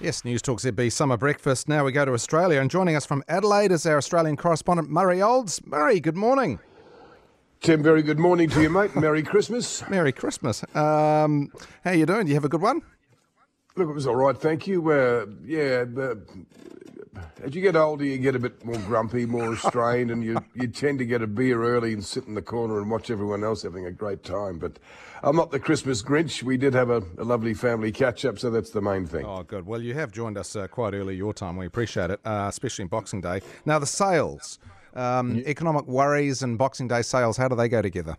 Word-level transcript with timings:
Yes, 0.00 0.24
News 0.24 0.42
Talk 0.42 0.60
ZB 0.60 0.92
Summer 0.92 1.16
Breakfast. 1.16 1.68
Now 1.68 1.84
we 1.84 1.90
go 1.90 2.04
to 2.04 2.12
Australia, 2.12 2.60
and 2.60 2.70
joining 2.70 2.94
us 2.94 3.04
from 3.04 3.24
Adelaide 3.26 3.72
is 3.72 3.84
our 3.84 3.96
Australian 3.96 4.36
correspondent 4.36 4.88
Murray 4.88 5.20
Olds. 5.20 5.60
Murray, 5.66 5.98
good 5.98 6.16
morning. 6.16 6.60
Tim, 7.62 7.82
very 7.82 8.02
good 8.04 8.20
morning 8.20 8.48
to 8.50 8.62
you, 8.62 8.70
mate. 8.70 8.94
Merry 8.96 9.24
Christmas. 9.24 9.82
Merry 9.90 10.12
Christmas. 10.12 10.62
Um, 10.76 11.50
how 11.82 11.90
you 11.90 12.06
doing? 12.06 12.26
Do 12.26 12.28
you 12.28 12.36
have 12.36 12.44
a 12.44 12.48
good 12.48 12.60
one? 12.60 12.80
Look, 13.74 13.88
it 13.88 13.92
was 13.92 14.06
all 14.06 14.14
right, 14.14 14.38
thank 14.38 14.68
you. 14.68 14.88
Uh, 14.88 15.26
yeah, 15.44 15.84
as 17.42 17.54
you 17.54 17.62
get 17.62 17.76
older, 17.76 18.04
you 18.04 18.18
get 18.18 18.34
a 18.34 18.38
bit 18.38 18.64
more 18.64 18.78
grumpy, 18.78 19.26
more 19.26 19.50
restrained, 19.50 20.10
and 20.10 20.24
you, 20.24 20.38
you 20.54 20.68
tend 20.68 20.98
to 20.98 21.04
get 21.04 21.22
a 21.22 21.26
beer 21.26 21.62
early 21.62 21.92
and 21.92 22.04
sit 22.04 22.26
in 22.26 22.34
the 22.34 22.42
corner 22.42 22.78
and 22.78 22.90
watch 22.90 23.10
everyone 23.10 23.44
else 23.44 23.62
having 23.62 23.86
a 23.86 23.92
great 23.92 24.24
time. 24.24 24.58
But 24.58 24.78
I'm 25.22 25.36
not 25.36 25.50
the 25.50 25.60
Christmas 25.60 26.02
Grinch. 26.02 26.42
We 26.42 26.56
did 26.56 26.74
have 26.74 26.90
a, 26.90 27.02
a 27.18 27.24
lovely 27.24 27.54
family 27.54 27.92
catch 27.92 28.24
up, 28.24 28.38
so 28.38 28.50
that's 28.50 28.70
the 28.70 28.82
main 28.82 29.06
thing. 29.06 29.24
Oh, 29.24 29.42
good. 29.42 29.66
Well, 29.66 29.82
you 29.82 29.94
have 29.94 30.12
joined 30.12 30.38
us 30.38 30.54
uh, 30.56 30.68
quite 30.68 30.94
early 30.94 31.16
your 31.16 31.34
time. 31.34 31.56
We 31.56 31.66
appreciate 31.66 32.10
it, 32.10 32.20
uh, 32.24 32.46
especially 32.48 32.82
in 32.82 32.88
Boxing 32.88 33.20
Day. 33.20 33.40
Now, 33.64 33.78
the 33.78 33.86
sales, 33.86 34.58
um, 34.94 35.36
yeah. 35.36 35.48
economic 35.48 35.86
worries 35.86 36.42
and 36.42 36.58
Boxing 36.58 36.88
Day 36.88 37.02
sales, 37.02 37.36
how 37.36 37.48
do 37.48 37.56
they 37.56 37.68
go 37.68 37.82
together? 37.82 38.16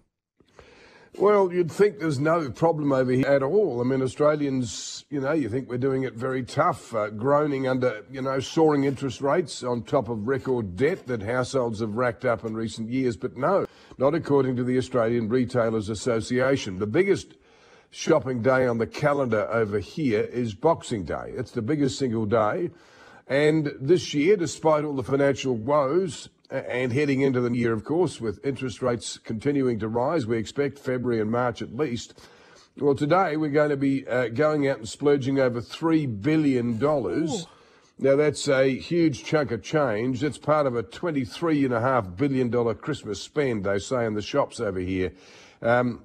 Well, 1.17 1.51
you'd 1.51 1.71
think 1.71 1.99
there's 1.99 2.19
no 2.19 2.51
problem 2.51 2.91
over 2.91 3.11
here 3.11 3.25
at 3.25 3.41
all. 3.41 3.81
I 3.81 3.83
mean, 3.83 4.01
Australians, 4.01 5.05
you 5.09 5.19
know, 5.19 5.31
you 5.31 5.49
think 5.49 5.67
we're 5.67 5.77
doing 5.77 6.03
it 6.03 6.13
very 6.13 6.43
tough, 6.43 6.93
uh, 6.93 7.09
groaning 7.09 7.67
under, 7.67 8.05
you 8.11 8.21
know, 8.21 8.39
soaring 8.39 8.83
interest 8.83 9.19
rates 9.19 9.63
on 9.63 9.83
top 9.83 10.07
of 10.07 10.27
record 10.27 10.75
debt 10.77 11.07
that 11.07 11.23
households 11.23 11.79
have 11.79 11.95
racked 11.95 12.25
up 12.25 12.45
in 12.45 12.53
recent 12.53 12.89
years. 12.89 13.17
But 13.17 13.37
no, 13.37 13.65
not 13.97 14.13
according 14.13 14.55
to 14.57 14.63
the 14.63 14.77
Australian 14.77 15.29
Retailers 15.29 15.89
Association. 15.89 16.77
The 16.77 16.87
biggest 16.87 17.33
shopping 17.89 18.43
day 18.43 18.67
on 18.67 18.77
the 18.77 18.87
calendar 18.87 19.49
over 19.51 19.79
here 19.79 20.21
is 20.21 20.53
Boxing 20.53 21.05
Day. 21.05 21.33
It's 21.35 21.51
the 21.51 21.63
biggest 21.63 21.97
single 21.97 22.27
day. 22.27 22.69
And 23.27 23.71
this 23.81 24.13
year, 24.13 24.37
despite 24.37 24.83
all 24.85 24.95
the 24.95 25.03
financial 25.03 25.55
woes, 25.55 26.29
and 26.49 26.91
heading 26.91 27.21
into 27.21 27.41
the 27.41 27.55
year, 27.55 27.73
of 27.73 27.83
course, 27.83 28.19
with 28.19 28.43
interest 28.43 28.81
rates 28.81 29.17
continuing 29.17 29.79
to 29.79 29.87
rise, 29.87 30.25
we 30.25 30.37
expect 30.37 30.79
February 30.79 31.21
and 31.21 31.31
March 31.31 31.61
at 31.61 31.75
least. 31.75 32.19
Well, 32.77 32.95
today 32.95 33.37
we're 33.37 33.49
going 33.49 33.69
to 33.69 33.77
be 33.77 34.07
uh, 34.07 34.29
going 34.29 34.67
out 34.67 34.77
and 34.77 34.89
splurging 34.89 35.39
over 35.39 35.61
$3 35.61 36.21
billion. 36.21 36.83
Ooh. 36.83 37.27
Now, 38.01 38.15
that's 38.15 38.47
a 38.47 38.77
huge 38.77 39.25
chunk 39.25 39.51
of 39.51 39.61
change. 39.61 40.21
That's 40.21 40.37
part 40.37 40.65
of 40.65 40.75
a 40.75 40.83
$23.5 40.83 42.15
billion 42.15 42.75
Christmas 42.75 43.21
spend, 43.21 43.65
they 43.65 43.77
say 43.77 44.05
in 44.05 44.13
the 44.13 44.21
shops 44.21 44.59
over 44.59 44.79
here. 44.79 45.11
Um, 45.61 46.03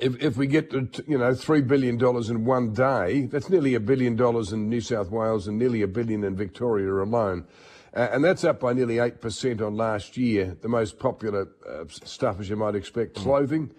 if, 0.00 0.22
if 0.22 0.36
we 0.36 0.46
get 0.46 0.70
to, 0.70 0.88
you 1.08 1.18
know, 1.18 1.32
$3 1.32 1.66
billion 1.66 1.98
in 2.30 2.44
one 2.44 2.72
day, 2.74 3.26
that's 3.26 3.48
nearly 3.48 3.74
a 3.74 3.80
billion 3.80 4.14
dollars 4.14 4.52
in 4.52 4.68
New 4.68 4.80
South 4.80 5.10
Wales 5.10 5.48
and 5.48 5.58
nearly 5.58 5.82
a 5.82 5.88
billion 5.88 6.22
in 6.22 6.36
Victoria 6.36 6.92
alone. 6.92 7.46
Uh, 7.94 8.08
and 8.12 8.24
that's 8.24 8.42
up 8.44 8.60
by 8.60 8.72
nearly 8.72 8.96
8% 8.96 9.60
on 9.60 9.76
last 9.76 10.16
year. 10.16 10.56
The 10.60 10.68
most 10.68 10.98
popular 10.98 11.48
uh, 11.68 11.84
stuff, 11.88 12.40
as 12.40 12.48
you 12.48 12.56
might 12.56 12.74
expect, 12.74 13.14
mm. 13.14 13.22
clothing. 13.22 13.70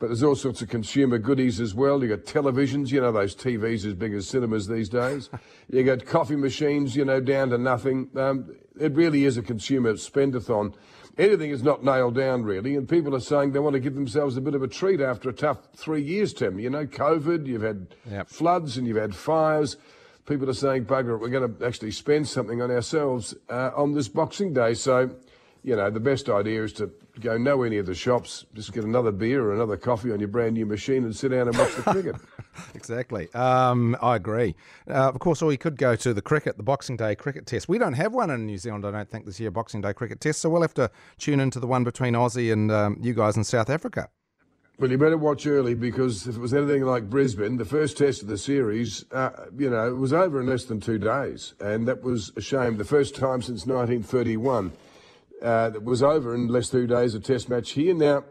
But 0.00 0.06
there's 0.06 0.22
all 0.22 0.34
sorts 0.34 0.62
of 0.62 0.70
consumer 0.70 1.18
goodies 1.18 1.60
as 1.60 1.74
well. 1.74 2.02
You've 2.02 2.24
got 2.24 2.32
televisions, 2.32 2.90
you 2.90 3.02
know, 3.02 3.12
those 3.12 3.36
TVs 3.36 3.84
as 3.84 3.92
big 3.92 4.14
as 4.14 4.26
cinemas 4.26 4.66
these 4.66 4.88
days. 4.88 5.28
You've 5.70 5.86
got 5.86 6.06
coffee 6.06 6.36
machines, 6.36 6.96
you 6.96 7.04
know, 7.04 7.20
down 7.20 7.50
to 7.50 7.58
nothing. 7.58 8.08
Um, 8.16 8.56
it 8.80 8.94
really 8.94 9.26
is 9.26 9.36
a 9.36 9.42
consumer 9.42 9.92
spendathon. 9.92 10.72
Anything 11.18 11.50
is 11.50 11.62
not 11.62 11.84
nailed 11.84 12.14
down, 12.14 12.44
really, 12.44 12.76
and 12.76 12.88
people 12.88 13.14
are 13.14 13.20
saying 13.20 13.52
they 13.52 13.58
want 13.58 13.74
to 13.74 13.80
give 13.80 13.94
themselves 13.94 14.38
a 14.38 14.40
bit 14.40 14.54
of 14.54 14.62
a 14.62 14.68
treat 14.68 15.02
after 15.02 15.28
a 15.28 15.34
tough 15.34 15.58
three 15.76 16.02
years, 16.02 16.32
Tim. 16.32 16.58
You 16.58 16.70
know, 16.70 16.86
COVID, 16.86 17.46
you've 17.46 17.60
had 17.60 17.94
yep. 18.10 18.30
floods 18.30 18.78
and 18.78 18.86
you've 18.86 18.96
had 18.96 19.14
fires 19.14 19.76
people 20.30 20.48
are 20.48 20.54
saying, 20.54 20.84
bugger 20.84 21.14
it, 21.14 21.18
we're 21.18 21.28
going 21.28 21.56
to 21.56 21.66
actually 21.66 21.90
spend 21.90 22.26
something 22.26 22.62
on 22.62 22.70
ourselves 22.70 23.34
uh, 23.48 23.72
on 23.74 23.92
this 23.92 24.06
Boxing 24.06 24.54
Day. 24.54 24.74
So, 24.74 25.10
you 25.64 25.74
know, 25.74 25.90
the 25.90 25.98
best 25.98 26.28
idea 26.28 26.62
is 26.62 26.72
to 26.74 26.88
go 27.18 27.36
nowhere 27.36 27.68
near 27.68 27.82
the 27.82 27.96
shops, 27.96 28.46
just 28.54 28.72
get 28.72 28.84
another 28.84 29.10
beer 29.10 29.42
or 29.42 29.52
another 29.52 29.76
coffee 29.76 30.12
on 30.12 30.20
your 30.20 30.28
brand 30.28 30.54
new 30.54 30.64
machine 30.64 31.02
and 31.02 31.14
sit 31.14 31.32
down 31.32 31.48
and 31.48 31.58
watch 31.58 31.74
the 31.74 31.82
cricket. 31.82 32.14
exactly. 32.74 33.28
Um, 33.34 33.96
I 34.00 34.14
agree. 34.14 34.54
Uh, 34.88 35.08
of 35.08 35.18
course, 35.18 35.42
or 35.42 35.46
we 35.46 35.56
could 35.56 35.76
go 35.76 35.96
to 35.96 36.14
the 36.14 36.22
cricket, 36.22 36.56
the 36.56 36.62
Boxing 36.62 36.96
Day 36.96 37.16
cricket 37.16 37.44
test. 37.46 37.68
We 37.68 37.78
don't 37.78 37.94
have 37.94 38.14
one 38.14 38.30
in 38.30 38.46
New 38.46 38.56
Zealand, 38.56 38.86
I 38.86 38.92
don't 38.92 39.10
think, 39.10 39.26
this 39.26 39.40
year, 39.40 39.50
Boxing 39.50 39.80
Day 39.80 39.92
cricket 39.92 40.20
test. 40.20 40.40
So 40.40 40.48
we'll 40.48 40.62
have 40.62 40.74
to 40.74 40.92
tune 41.18 41.40
into 41.40 41.58
the 41.58 41.66
one 41.66 41.82
between 41.82 42.14
Aussie 42.14 42.52
and 42.52 42.70
um, 42.70 42.98
you 43.02 43.14
guys 43.14 43.36
in 43.36 43.42
South 43.42 43.68
Africa. 43.68 44.08
Well, 44.80 44.90
you 44.90 44.96
better 44.96 45.18
watch 45.18 45.46
early 45.46 45.74
because 45.74 46.26
if 46.26 46.36
it 46.36 46.40
was 46.40 46.54
anything 46.54 46.86
like 46.86 47.10
Brisbane, 47.10 47.58
the 47.58 47.66
first 47.66 47.98
test 47.98 48.22
of 48.22 48.28
the 48.28 48.38
series, 48.38 49.04
uh, 49.12 49.28
you 49.54 49.68
know, 49.68 49.88
it 49.88 49.98
was 49.98 50.14
over 50.14 50.40
in 50.40 50.46
less 50.46 50.64
than 50.64 50.80
two 50.80 50.96
days. 50.96 51.52
And 51.60 51.86
that 51.86 52.02
was 52.02 52.32
a 52.34 52.40
shame. 52.40 52.78
The 52.78 52.84
first 52.86 53.14
time 53.14 53.42
since 53.42 53.66
1931 53.66 54.72
uh, 55.42 55.68
that 55.68 55.84
was 55.84 56.02
over 56.02 56.34
in 56.34 56.48
less 56.48 56.70
than 56.70 56.80
two 56.80 56.86
days, 56.86 57.14
a 57.14 57.20
test 57.20 57.50
match 57.50 57.72
here. 57.72 57.92
Now, 57.92 58.24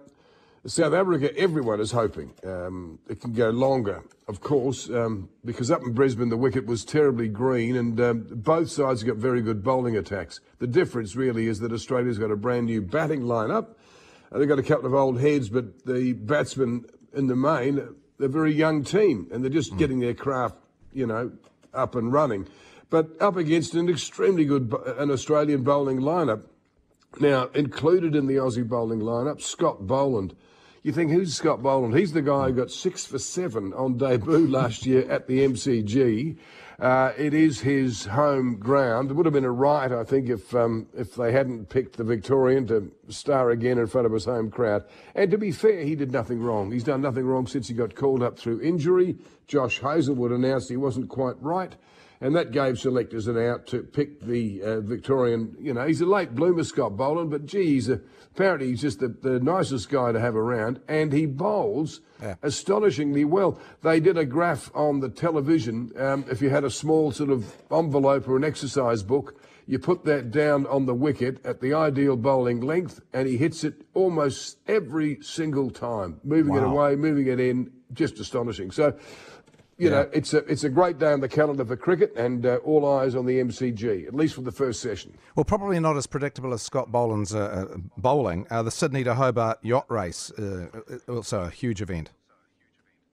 South 0.66 0.92
Africa, 0.92 1.38
everyone 1.38 1.80
is 1.80 1.92
hoping 1.92 2.34
um, 2.44 2.98
it 3.08 3.22
can 3.22 3.34
go 3.34 3.52
longer, 3.52 4.02
of 4.28 4.42
course, 4.42 4.90
um, 4.90 5.30
because 5.46 5.70
up 5.70 5.84
in 5.84 5.94
Brisbane, 5.94 6.30
the 6.30 6.38
wicket 6.38 6.66
was 6.66 6.84
terribly 6.84 7.28
green 7.28 7.76
and 7.76 8.02
um, 8.02 8.26
both 8.28 8.72
sides 8.72 9.04
got 9.04 9.18
very 9.18 9.44
good 9.44 9.64
bowling 9.64 9.98
attacks. 9.98 10.40
The 10.58 10.66
difference 10.66 11.16
really 11.16 11.46
is 11.46 11.60
that 11.60 11.72
Australia's 11.72 12.18
got 12.18 12.32
a 12.32 12.36
brand 12.36 12.66
new 12.66 12.82
batting 12.82 13.22
lineup 13.22 13.76
They've 14.32 14.48
got 14.48 14.60
a 14.60 14.64
couple 14.64 14.86
of 14.86 14.94
old 14.94 15.20
heads, 15.20 15.50
but 15.50 15.86
the 15.86 16.14
batsmen 16.14 16.86
in 17.14 17.28
the 17.28 17.36
main, 17.36 17.76
they're 18.18 18.28
a 18.28 18.32
very 18.32 18.54
young 18.54 18.84
team 18.84 19.28
and 19.32 19.44
they're 19.44 19.50
just 19.50 19.74
mm. 19.74 19.78
getting 19.78 20.00
their 20.00 20.14
craft, 20.14 20.56
you 20.94 21.08
know, 21.08 21.32
up 21.74 21.96
and 21.96 22.14
running. 22.14 22.48
But 22.90 23.10
up 23.22 23.38
against 23.38 23.74
an 23.76 23.90
extremely 23.90 24.46
good 24.46 24.74
an 24.98 25.12
Australian 25.12 25.64
bowling 25.64 26.00
lineup. 26.00 26.44
Now, 27.20 27.50
included 27.56 28.16
in 28.16 28.28
the 28.28 28.36
Aussie 28.36 28.68
bowling 28.68 29.00
lineup, 29.00 29.42
Scott 29.42 29.88
Boland. 29.88 30.36
You 30.84 30.92
think, 30.92 31.12
who's 31.12 31.36
Scott 31.36 31.62
Boland? 31.62 31.98
He's 31.98 32.14
the 32.14 32.22
guy 32.22 32.46
who 32.48 32.54
got 32.54 32.72
six 32.72 33.06
for 33.06 33.20
seven 33.20 33.74
on 33.74 33.98
debut 33.98 34.48
last 34.48 34.86
year 34.86 35.10
at 35.10 35.28
the 35.28 35.40
MCG. 35.40 36.38
Uh, 36.80 37.12
it 37.18 37.34
is 37.34 37.60
his 37.60 38.06
home 38.06 38.56
ground. 38.56 39.12
It 39.12 39.14
would 39.16 39.26
have 39.26 39.34
been 39.34 39.44
a 39.44 39.52
riot, 39.52 39.92
I 39.92 40.06
think, 40.06 40.30
if 40.30 40.56
um, 40.56 40.88
if 40.98 41.14
they 41.14 41.34
hadn't 41.34 41.68
picked 41.68 41.98
the 41.98 42.06
Victorian 42.06 42.68
to 42.68 42.90
star 43.10 43.50
again 43.50 43.78
in 43.78 43.88
front 43.88 44.08
of 44.08 44.14
his 44.14 44.24
home 44.24 44.50
crowd. 44.50 44.86
And 45.14 45.30
to 45.32 45.38
be 45.38 45.52
fair, 45.52 45.84
he 45.84 45.96
did 45.96 46.14
nothing 46.14 46.40
wrong. 46.40 46.72
He's 46.72 46.86
done 46.86 47.02
nothing 47.02 47.26
wrong 47.26 47.48
since 47.48 47.68
he 47.68 47.74
got 47.74 47.96
called 47.96 48.24
up 48.24 48.40
through 48.40 48.62
injury. 48.62 49.18
Josh 49.46 49.80
Hazlewood 49.80 50.32
announced 50.32 50.70
he 50.70 50.78
wasn't 50.78 51.10
quite 51.10 51.36
right 51.42 51.76
and 52.22 52.36
that 52.36 52.52
gave 52.52 52.80
selectors 52.80 53.28
an 53.28 53.38
out 53.38 53.66
to 53.68 53.82
pick 53.82 54.22
the 54.22 54.62
uh, 54.62 54.80
Victorian. 54.82 55.56
You 55.60 55.74
know, 55.74 55.88
he's 55.88 56.02
a 56.02 56.06
late 56.06 56.36
bloomer, 56.36 56.64
Scott 56.64 56.98
Boland, 56.98 57.32
but 57.32 57.46
gee, 57.46 57.66
he's 57.66 57.90
a, 57.90 58.02
apparently 58.36 58.68
he's 58.70 58.82
just 58.82 59.00
the, 59.00 59.08
the 59.08 59.40
nicest 59.40 59.90
guy 59.90 60.12
to 60.12 60.20
have 60.20 60.36
around, 60.36 60.82
and 60.88 61.14
he 61.14 61.26
bowls 61.26 62.02
yeah. 62.22 62.36
astonishingly 62.44 63.24
well. 63.24 63.60
They 63.84 64.00
did 64.00 64.18
a 64.18 64.26
graph 64.26 64.70
on 64.76 65.00
the 65.00 65.10
television. 65.10 65.92
Um, 65.98 66.26
if 66.30 66.42
you 66.42 66.50
had 66.50 66.64
a 66.64 66.70
small 66.70 67.12
sort 67.12 67.30
of 67.30 67.56
envelope 67.72 68.28
or 68.28 68.36
an 68.36 68.44
exercise 68.44 69.02
book, 69.04 69.42
you 69.66 69.78
put 69.80 70.04
that 70.06 70.32
down 70.32 70.66
on 70.66 70.88
the 70.88 70.96
wicket 70.96 71.46
at 71.46 71.62
the 71.62 71.74
ideal 71.74 72.18
bowling 72.18 72.60
length, 72.60 73.02
and 73.14 73.28
he 73.28 73.38
hits 73.38 73.64
it 73.64 73.76
almost 73.94 74.58
every 74.68 75.22
single 75.22 75.70
time, 75.70 76.20
moving 76.24 76.54
wow. 76.54 76.60
it 76.60 76.64
away, 76.64 76.96
moving 76.96 77.28
it 77.28 77.40
in, 77.40 77.72
just 77.94 78.20
astonishing. 78.20 78.72
So 78.72 78.98
you 79.80 79.90
yeah. 79.90 79.96
know, 79.96 80.10
it's 80.12 80.34
a 80.34 80.40
it's 80.40 80.66
a 80.66 80.70
great 80.70 81.00
day 81.00 81.14
on 81.14 81.22
the 81.22 81.30
calendar 81.30 81.64
for 81.64 81.78
cricket, 81.78 82.14
and 82.18 82.46
uh, 82.46 82.58
all 82.66 82.86
eyes 82.86 83.16
on 83.16 83.26
the 83.26 83.40
MCG, 83.40 84.06
at 84.06 84.14
least 84.14 84.36
for 84.36 84.42
the 84.42 84.52
first 84.52 84.82
session. 84.82 85.18
Well, 85.38 85.46
probably 85.46 85.80
not 85.80 85.96
as 85.96 86.06
predictable 86.06 86.54
as 86.54 86.62
Scott 86.62 86.92
Boland's 86.92 87.34
uh, 87.34 87.40
uh 87.72 87.78
bowling. 87.96 88.46
Uh, 88.52 88.62
the 88.62 88.72
Sydney 88.72 89.06
to 89.06 89.16
Hobart 89.16 89.60
yacht 89.62 89.90
race, 89.90 90.34
uh, 90.38 90.68
uh, 91.08 91.12
also 91.14 91.44
a 91.44 91.50
huge 91.50 91.82
event. 91.82 92.12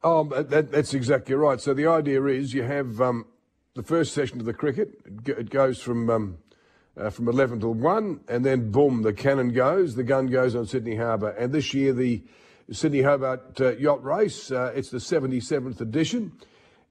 Oh, 0.03 0.25
that, 0.25 0.72
that's 0.72 0.93
exactly 0.93 1.37
right. 1.37 1.60
So 1.60 1.72
the 1.72 1.87
idea 1.87 2.25
is 2.25 2.53
you 2.53 2.65
have 2.65 3.00
um, 3.00 3.27
the 3.75 3.84
first 3.84 4.12
session 4.12 4.41
of 4.41 4.47
the 4.47 4.53
cricket. 4.53 4.91
It 5.25 5.51
goes 5.51 5.80
from 5.80 6.10
um, 6.10 6.39
from 7.10 7.28
11 7.28 7.60
till 7.60 7.74
1, 7.74 8.21
and 8.27 8.45
then 8.45 8.72
boom, 8.72 9.03
the 9.03 9.12
cannon 9.12 9.53
goes, 9.53 9.95
the 9.95 10.03
gun 10.03 10.27
goes 10.27 10.57
on 10.57 10.66
Sydney 10.66 10.97
Harbour. 10.97 11.28
And 11.30 11.53
this 11.53 11.74
year, 11.74 11.92
the 11.92 12.24
Sydney 12.72 13.03
Hobart 13.03 13.60
Yacht 13.78 14.03
Race, 14.03 14.51
it's 14.51 14.91
the 14.91 14.98
77th 14.98 15.80
edition 15.80 16.33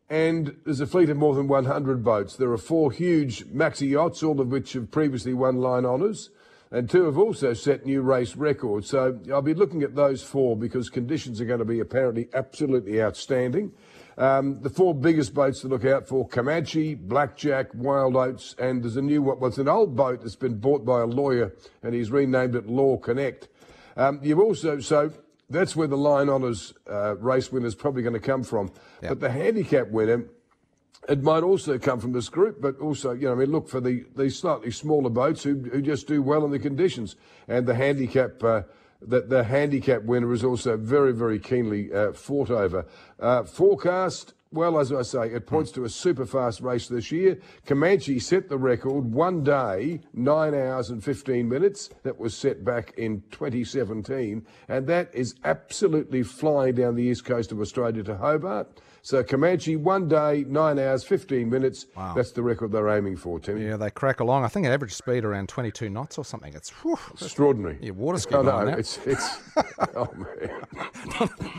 and 0.09 0.55
there's 0.65 0.81
a 0.81 0.87
fleet 0.87 1.09
of 1.09 1.17
more 1.17 1.33
than 1.33 1.47
100 1.47 2.03
boats. 2.03 2.35
There 2.35 2.51
are 2.51 2.57
four 2.57 2.91
huge 2.91 3.45
maxi 3.47 3.89
yachts, 3.89 4.21
all 4.21 4.39
of 4.39 4.49
which 4.49 4.73
have 4.73 4.91
previously 4.91 5.33
won 5.33 5.57
line 5.57 5.85
honours, 5.85 6.29
and 6.71 6.89
two 6.89 7.05
have 7.05 7.17
also 7.17 7.53
set 7.53 7.85
new 7.85 8.01
race 8.01 8.35
records. 8.35 8.89
So 8.89 9.19
I'll 9.31 9.41
be 9.41 9.53
looking 9.53 9.81
at 9.81 9.95
those 9.95 10.23
four 10.23 10.55
because 10.55 10.89
conditions 10.89 11.41
are 11.41 11.45
going 11.45 11.59
to 11.59 11.65
be 11.65 11.79
apparently 11.79 12.27
absolutely 12.33 13.01
outstanding. 13.01 13.71
Um, 14.17 14.61
the 14.61 14.69
four 14.69 14.93
biggest 14.95 15.33
boats 15.33 15.61
to 15.61 15.67
look 15.67 15.83
out 15.83 16.07
for 16.07 16.27
Comanche, 16.27 16.95
Blackjack, 16.95 17.73
Wild 17.73 18.15
Oats, 18.15 18.55
and 18.57 18.81
there's 18.81 18.95
a 18.95 19.01
new 19.01 19.21
one. 19.21 19.39
Well, 19.39 19.49
it's 19.49 19.57
an 19.57 19.67
old 19.67 19.95
boat 19.95 20.21
that's 20.21 20.37
been 20.37 20.57
bought 20.57 20.85
by 20.85 21.01
a 21.01 21.05
lawyer 21.05 21.53
and 21.83 21.93
he's 21.93 22.11
renamed 22.11 22.55
it 22.55 22.67
Law 22.67 22.97
Connect. 22.97 23.49
Um, 23.97 24.19
you've 24.21 24.39
also, 24.39 24.79
so 24.79 25.11
that's 25.49 25.75
where 25.75 25.87
the 25.87 25.97
line 25.97 26.29
honours 26.29 26.73
uh, 26.89 27.15
race 27.17 27.51
winner 27.51 27.67
is 27.67 27.75
probably 27.75 28.01
going 28.01 28.13
to 28.13 28.19
come 28.19 28.43
from. 28.43 28.71
Yep. 29.01 29.09
But 29.09 29.19
the 29.19 29.29
handicap 29.29 29.89
winner, 29.89 30.25
it 31.07 31.21
might 31.21 31.43
also 31.43 31.77
come 31.77 31.99
from 31.99 32.13
this 32.13 32.29
group, 32.29 32.61
but 32.61 32.79
also, 32.79 33.11
you 33.11 33.27
know, 33.27 33.33
I 33.33 33.35
mean, 33.35 33.51
look 33.51 33.69
for 33.69 33.79
the, 33.79 34.05
the 34.15 34.29
slightly 34.29 34.71
smaller 34.71 35.09
boats 35.09 35.43
who, 35.43 35.69
who 35.71 35.81
just 35.81 36.07
do 36.07 36.21
well 36.21 36.45
in 36.45 36.51
the 36.51 36.59
conditions. 36.59 37.15
And 37.47 37.67
the 37.67 37.75
handicap, 37.75 38.43
uh, 38.43 38.63
that 39.01 39.29
the 39.29 39.43
handicap 39.43 40.03
winner 40.03 40.33
is 40.33 40.43
also 40.43 40.77
very, 40.77 41.13
very 41.13 41.39
keenly 41.39 41.93
uh, 41.93 42.13
fought 42.13 42.49
over. 42.49 42.85
Uh, 43.19 43.43
forecast, 43.43 44.33
well, 44.55 44.79
as 44.79 44.91
I 44.91 45.01
say, 45.01 45.27
it 45.27 45.45
points 45.45 45.71
to 45.71 45.83
a 45.83 45.89
super 45.89 46.25
fast 46.25 46.61
race 46.61 46.87
this 46.87 47.11
year. 47.11 47.37
Comanche 47.65 48.17
set 48.19 48.49
the 48.49 48.57
record 48.57 49.13
one 49.13 49.43
day, 49.43 49.99
nine 50.13 50.55
hours 50.55 50.89
and 50.89 51.03
15 51.03 51.47
minutes. 51.47 51.89
That 52.03 52.17
was 52.17 52.35
set 52.35 52.63
back 52.63 52.93
in 52.97 53.21
2017. 53.31 54.45
And 54.67 54.87
that 54.87 55.13
is 55.13 55.35
absolutely 55.43 56.23
flying 56.23 56.75
down 56.75 56.95
the 56.95 57.03
east 57.03 57.25
coast 57.25 57.51
of 57.51 57.59
Australia 57.59 58.01
to 58.03 58.15
Hobart. 58.15 58.79
So 59.05 59.23
Comanche, 59.23 59.75
one 59.75 60.07
day, 60.07 60.45
nine 60.47 60.79
hours, 60.79 61.03
15 61.03 61.47
minutes. 61.47 61.85
Wow. 61.95 62.15
That's 62.15 62.31
the 62.31 62.41
record 62.41 62.71
they're 62.71 62.89
aiming 62.89 63.17
for, 63.17 63.39
Tim. 63.39 63.61
Yeah, 63.61 63.77
they 63.77 63.91
crack 63.91 64.19
along. 64.19 64.43
I 64.43 64.47
think 64.47 64.65
an 64.65 64.71
average 64.71 64.93
speed 64.93 65.23
around 65.23 65.47
22 65.47 65.91
knots 65.91 66.17
or 66.17 66.25
something. 66.25 66.51
It's 66.55 66.71
whew, 66.81 66.97
extraordinary. 67.13 67.77
Yeah, 67.79 67.91
water 67.91 68.17
ski. 68.17 68.33
Oh, 68.33 68.41
no, 68.41 68.65
it's, 68.65 68.97
it's, 69.05 69.43
oh, 69.95 70.11
man. 70.15 70.49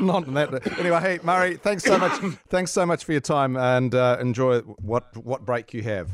not, 0.00 0.26
not 0.28 0.50
that. 0.50 0.76
Anyway, 0.76 1.00
hey, 1.00 1.20
Murray, 1.22 1.56
thanks 1.56 1.84
so 1.84 1.96
much. 1.96 2.20
thanks 2.48 2.72
so 2.72 2.84
much 2.84 3.04
for 3.04 3.12
your 3.12 3.20
time 3.20 3.56
and 3.56 3.94
uh, 3.94 4.16
enjoy 4.20 4.58
what, 4.62 5.16
what 5.16 5.46
break 5.46 5.72
you 5.72 5.84
have. 5.84 6.10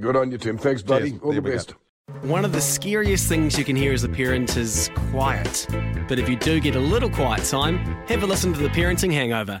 Good 0.00 0.16
on 0.16 0.30
you, 0.30 0.38
Tim. 0.38 0.56
Thanks, 0.56 0.80
buddy. 0.80 1.10
Cheers. 1.10 1.22
All 1.22 1.32
there 1.32 1.42
the 1.42 1.50
best. 1.50 1.74
Go. 1.74 2.28
One 2.28 2.46
of 2.46 2.52
the 2.52 2.62
scariest 2.62 3.28
things 3.28 3.58
you 3.58 3.64
can 3.66 3.76
hear 3.76 3.92
as 3.92 4.04
a 4.04 4.08
parent 4.08 4.56
is 4.56 4.90
quiet. 5.10 5.66
But 6.08 6.18
if 6.18 6.30
you 6.30 6.36
do 6.36 6.60
get 6.60 6.76
a 6.76 6.80
little 6.80 7.10
quiet 7.10 7.44
time, 7.44 7.76
have 8.06 8.22
a 8.22 8.26
listen 8.26 8.54
to 8.54 8.58
The 8.58 8.70
Parenting 8.70 9.12
Hangover. 9.12 9.60